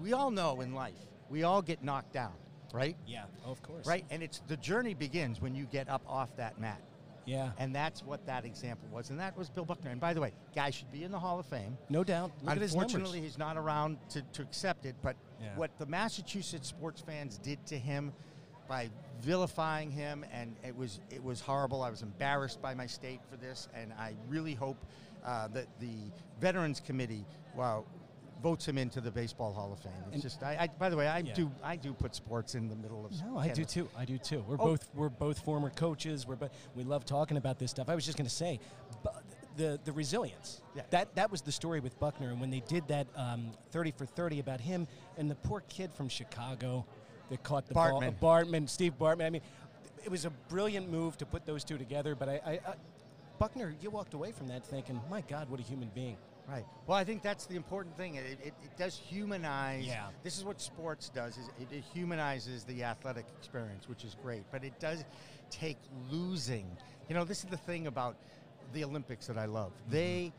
We 0.00 0.12
all 0.12 0.30
know 0.30 0.60
in 0.60 0.74
life 0.74 0.94
we 1.28 1.42
all 1.42 1.60
get 1.60 1.82
knocked 1.82 2.12
down, 2.12 2.34
right? 2.72 2.96
Yeah, 3.06 3.24
of 3.44 3.60
course. 3.62 3.84
Right, 3.84 4.04
and 4.10 4.22
it's 4.22 4.40
the 4.46 4.56
journey 4.58 4.94
begins 4.94 5.40
when 5.40 5.56
you 5.56 5.64
get 5.64 5.88
up 5.88 6.02
off 6.06 6.34
that 6.36 6.60
mat, 6.60 6.80
Yeah. 7.24 7.50
and 7.58 7.74
that's 7.74 8.02
what 8.02 8.24
that 8.26 8.44
example 8.44 8.88
was, 8.92 9.10
and 9.10 9.20
that 9.20 9.36
was 9.36 9.50
Bill 9.50 9.64
Buckner. 9.64 9.90
And 9.90 10.00
by 10.00 10.14
the 10.14 10.20
way, 10.20 10.32
guy 10.54 10.70
should 10.70 10.90
be 10.90 11.04
in 11.04 11.12
the 11.12 11.18
Hall 11.18 11.38
of 11.38 11.46
Fame. 11.46 11.76
No 11.88 12.02
doubt. 12.04 12.30
Look 12.42 12.56
Unfortunately, 12.56 13.20
he's 13.20 13.38
not 13.38 13.56
around 13.56 13.98
to, 14.10 14.22
to 14.32 14.42
accept 14.42 14.86
it. 14.86 14.94
But 15.02 15.16
Yeah. 15.40 15.56
what 15.56 15.70
the 15.78 15.86
Massachusetts 15.86 16.68
sports 16.68 17.00
fans 17.00 17.38
did 17.38 17.64
to 17.66 17.78
him 17.78 18.12
by 18.68 18.90
vilifying 19.20 19.90
him, 19.90 20.24
and 20.32 20.54
it 20.62 20.76
was 20.76 21.00
it 21.10 21.22
was 21.22 21.40
horrible. 21.40 21.82
I 21.82 21.90
was 21.90 22.02
embarrassed 22.02 22.60
by 22.62 22.74
my 22.74 22.86
state 22.86 23.20
for 23.30 23.36
this, 23.36 23.68
and 23.74 23.92
I 23.94 24.14
really 24.28 24.54
hope 24.54 24.76
uh, 25.24 25.48
that 25.48 25.66
the 25.80 25.96
Veterans 26.40 26.80
Committee, 26.80 27.24
wow, 27.54 27.84
votes 28.42 28.66
him 28.66 28.78
into 28.78 29.00
the 29.00 29.10
Baseball 29.10 29.52
Hall 29.52 29.72
of 29.72 29.80
Fame. 29.80 29.92
It's 30.06 30.14
And- 30.14 30.22
just, 30.22 30.42
I, 30.42 30.56
I, 30.60 30.66
by 30.78 30.88
the 30.90 30.96
way, 30.96 31.08
I 31.08 31.18
Yeah. 31.18 31.34
do 31.34 31.50
I 31.62 31.76
do 31.76 31.92
put 31.92 32.14
sports 32.14 32.54
in 32.54 32.68
the 32.68 32.76
middle 32.76 33.04
of. 33.06 33.12
No, 33.24 33.38
I 33.38 33.48
do 33.48 33.64
too. 33.64 33.88
I 33.96 34.04
do 34.04 34.18
too. 34.18 34.44
We're 34.48 34.54
Oh. 34.60 34.66
both 34.66 34.88
we're 34.94 35.08
both 35.08 35.38
former 35.40 35.70
coaches. 35.70 36.26
We're 36.26 36.36
bo- 36.36 36.50
we 36.74 36.84
love 36.84 37.04
talking 37.04 37.36
about 37.36 37.58
this 37.58 37.70
stuff. 37.70 37.88
I 37.88 37.94
was 37.94 38.04
just 38.04 38.16
going 38.16 38.28
to 38.28 38.34
say, 38.34 38.60
the 39.56 39.78
the 39.84 39.92
resilience. 39.92 40.60
Yeah. 40.76 40.82
That 40.90 41.14
that 41.16 41.30
was 41.30 41.42
the 41.42 41.52
story 41.52 41.80
with 41.80 41.98
Buckner, 41.98 42.30
and 42.30 42.40
when 42.40 42.50
they 42.50 42.60
did 42.60 42.86
that 42.88 43.06
um, 43.16 43.50
thirty 43.70 43.90
for 43.90 44.06
thirty 44.06 44.38
about 44.38 44.60
him 44.60 44.86
and 45.16 45.30
the 45.30 45.34
poor 45.34 45.62
kid 45.68 45.92
from 45.94 46.08
Chicago 46.08 46.84
that 47.30 47.42
caught 47.42 47.66
the 47.66 47.74
Bartman. 47.74 48.18
ball, 48.20 48.42
Bartman, 48.44 48.68
Steve 48.68 48.94
Bartman. 48.98 49.26
I 49.26 49.30
mean, 49.30 49.42
it 50.04 50.10
was 50.10 50.24
a 50.24 50.30
brilliant 50.48 50.88
move 50.90 51.16
to 51.18 51.26
put 51.26 51.44
those 51.44 51.64
two 51.64 51.76
together. 51.76 52.14
But 52.14 52.28
I, 52.28 52.40
I, 52.46 52.50
I 52.52 52.74
Buckner, 53.38 53.74
you 53.80 53.90
walked 53.90 54.14
away 54.14 54.32
from 54.32 54.48
that 54.48 54.64
thinking, 54.66 55.00
my 55.10 55.20
God, 55.22 55.48
what 55.50 55.60
a 55.60 55.62
human 55.62 55.90
being. 55.94 56.16
Right. 56.48 56.64
Well, 56.86 56.96
I 56.96 57.04
think 57.04 57.22
that's 57.22 57.44
the 57.46 57.56
important 57.56 57.96
thing. 57.96 58.14
It, 58.14 58.24
it, 58.42 58.54
it 58.64 58.76
does 58.78 58.96
humanize. 58.96 59.84
Yeah. 59.86 60.06
This 60.22 60.38
is 60.38 60.44
what 60.44 60.60
sports 60.60 61.10
does. 61.10 61.36
Is 61.36 61.48
it, 61.60 61.70
it 61.70 61.84
humanizes 61.92 62.64
the 62.64 62.84
athletic 62.84 63.26
experience, 63.38 63.88
which 63.88 64.02
is 64.04 64.16
great. 64.22 64.44
But 64.50 64.64
it 64.64 64.78
does 64.80 65.04
take 65.50 65.76
losing. 66.10 66.66
You 67.08 67.14
know, 67.14 67.24
this 67.24 67.40
is 67.44 67.50
the 67.50 67.56
thing 67.58 67.86
about 67.86 68.16
the 68.72 68.82
Olympics 68.84 69.26
that 69.26 69.36
I 69.36 69.44
love. 69.44 69.72
Mm-hmm. 69.72 69.92
They 69.92 70.32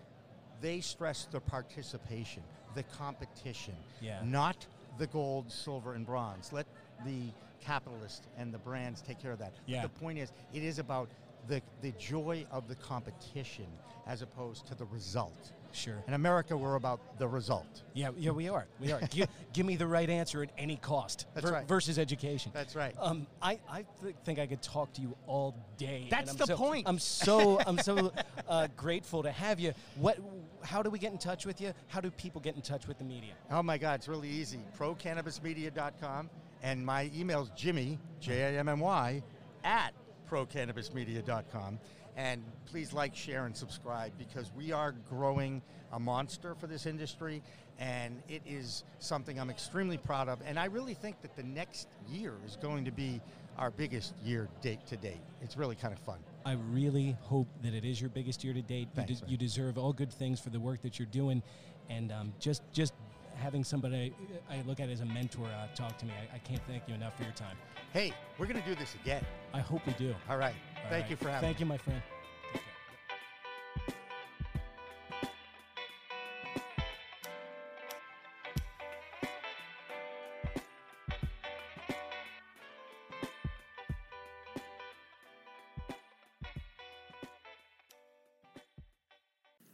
they 0.62 0.80
stress 0.82 1.28
the 1.32 1.40
participation, 1.40 2.44
the 2.76 2.84
competition, 2.84 3.76
Yeah. 4.02 4.20
not 4.26 4.66
the 4.98 5.08
gold, 5.08 5.50
silver, 5.52 5.94
and 5.94 6.06
bronze. 6.06 6.52
Let 6.52 6.66
the 7.06 7.32
capitalists 7.62 8.28
and 8.38 8.54
the 8.54 8.58
brands 8.58 9.02
take 9.02 9.22
care 9.22 9.32
of 9.32 9.40
that. 9.40 9.54
Yeah. 9.68 9.84
the 9.84 9.90
point 9.90 10.18
is, 10.18 10.32
it 10.54 10.64
is 10.64 10.80
about 10.80 11.10
the, 11.48 11.62
the 11.82 11.92
joy 11.94 12.46
of 12.52 12.68
the 12.68 12.76
competition 12.76 13.68
as 14.08 14.22
opposed 14.22 14.66
to 14.68 14.76
the 14.76 14.86
result. 14.86 15.52
Sure. 15.72 16.04
In 16.08 16.16
America, 16.16 16.58
we're 16.58 16.76
about 16.76 17.00
the 17.20 17.28
result. 17.28 17.84
Yeah, 17.94 18.10
yeah, 18.18 18.32
we 18.32 18.50
are. 18.50 18.66
We 18.80 18.92
are. 18.92 19.00
give, 19.12 19.28
give 19.54 19.66
me 19.68 19.76
the 19.76 19.86
right 19.86 20.10
answer 20.10 20.42
at 20.42 20.50
any 20.58 20.78
cost. 20.78 21.28
That's 21.36 21.50
right. 21.50 21.68
Versus 21.68 22.00
education. 22.00 22.52
That's 22.56 22.76
right. 22.76 22.96
Um, 23.00 23.28
I, 23.40 23.60
I 23.70 23.86
th- 24.02 24.16
think 24.26 24.40
I 24.40 24.48
could 24.48 24.64
talk 24.64 24.92
to 24.94 25.02
you 25.02 25.16
all 25.28 25.56
day. 25.78 26.08
That's 26.10 26.34
the 26.34 26.48
so- 26.48 26.56
point. 26.58 26.88
I'm 26.88 26.98
so 26.98 27.60
I'm 27.68 27.78
so 27.78 28.12
uh, 28.50 28.68
grateful 28.76 29.22
to 29.24 29.32
have 29.32 29.60
you. 29.60 29.74
What? 29.98 30.18
How 30.64 30.82
do 30.82 30.90
we 30.90 30.98
get 30.98 31.12
in 31.12 31.20
touch 31.20 31.46
with 31.46 31.62
you? 31.62 31.72
How 31.88 32.02
do 32.02 32.10
people 32.12 32.42
get 32.42 32.56
in 32.56 32.62
touch 32.62 32.88
with 32.88 32.98
the 32.98 33.04
media? 33.06 33.34
Oh 33.52 33.62
my 33.62 33.78
God, 33.78 34.00
it's 34.00 34.08
really 34.08 34.30
easy. 34.30 34.60
ProCannabisMedia.com, 34.78 36.30
and 36.64 36.86
my 36.86 37.12
email's 37.16 37.52
Jimmy 37.56 38.00
J 38.20 38.56
A 38.56 38.60
M 38.60 38.68
M 38.70 38.80
Y 38.80 39.22
at 39.64 39.94
ProCannabisMedia.com. 40.30 41.80
And 42.16 42.44
please 42.66 42.92
like, 42.92 43.16
share, 43.16 43.46
and 43.46 43.56
subscribe 43.56 44.12
because 44.18 44.52
we 44.56 44.72
are 44.72 44.94
growing 45.10 45.62
a 45.94 46.00
monster 46.00 46.54
for 46.54 46.68
this 46.68 46.86
industry, 46.86 47.42
and 47.80 48.22
it 48.28 48.42
is 48.46 48.84
something 49.00 49.40
I'm 49.40 49.50
extremely 49.50 49.98
proud 49.98 50.28
of. 50.28 50.40
And 50.46 50.60
I 50.60 50.66
really 50.66 50.94
think 50.94 51.22
that 51.22 51.36
the 51.36 51.44
next 51.44 51.88
year 52.10 52.34
is 52.46 52.58
going 52.58 52.84
to 52.86 52.92
be 52.92 53.22
our 53.58 53.72
biggest 53.72 54.14
year 54.24 54.50
date 54.62 54.86
to 54.88 54.98
date. 54.98 55.22
It's 55.42 55.56
really 55.56 55.76
kind 55.76 55.94
of 55.94 56.00
fun. 56.00 56.20
I 56.46 56.54
really 56.72 57.16
hope 57.22 57.48
that 57.64 57.74
it 57.74 57.86
is 57.86 58.02
your 58.02 58.10
biggest 58.10 58.44
year 58.44 58.54
to 58.54 58.62
date. 58.62 58.90
You, 58.98 59.04
de- 59.04 59.22
you 59.28 59.38
deserve 59.38 59.78
all 59.78 59.94
good 59.94 60.12
things 60.12 60.40
for 60.40 60.50
the 60.50 60.60
work 60.60 60.82
that 60.82 61.00
you're 61.00 61.08
doing, 61.08 61.42
and 61.90 62.12
um, 62.12 62.34
just 62.40 62.64
just 62.74 62.94
having 63.40 63.64
somebody 63.64 64.14
I 64.50 64.62
look 64.68 64.80
at 64.80 64.90
as 64.90 65.02
a 65.02 65.06
mentor 65.06 65.48
uh, 65.48 65.68
talk 65.76 65.98
to 66.00 66.06
me. 66.06 66.14
I, 66.14 66.36
I 66.36 66.40
can't 66.40 66.62
thank 66.68 66.84
you 66.88 66.94
enough 66.94 67.18
for 67.18 67.24
your 67.24 67.34
time. 67.34 67.58
Hey, 67.94 68.14
we're 68.38 68.46
going 68.46 68.62
to 68.62 68.68
do 68.68 68.76
this 68.76 68.96
again. 69.04 69.26
I 69.54 69.60
hope 69.60 69.86
we 69.88 69.94
do. 69.94 70.14
All 70.30 70.38
right. 70.38 70.56
All 70.84 70.90
Thank 70.90 71.04
right. 71.04 71.10
you 71.10 71.16
for 71.16 71.30
having 71.30 71.42
me. 71.42 71.54
Thank 71.54 71.60
you, 71.60 71.66
my 71.66 71.78
friend. 71.78 72.02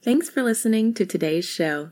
Thanks 0.05 0.29
for 0.29 0.43
listening 0.43 0.93
to 0.93 1.05
today's 1.07 1.45
show. 1.45 1.91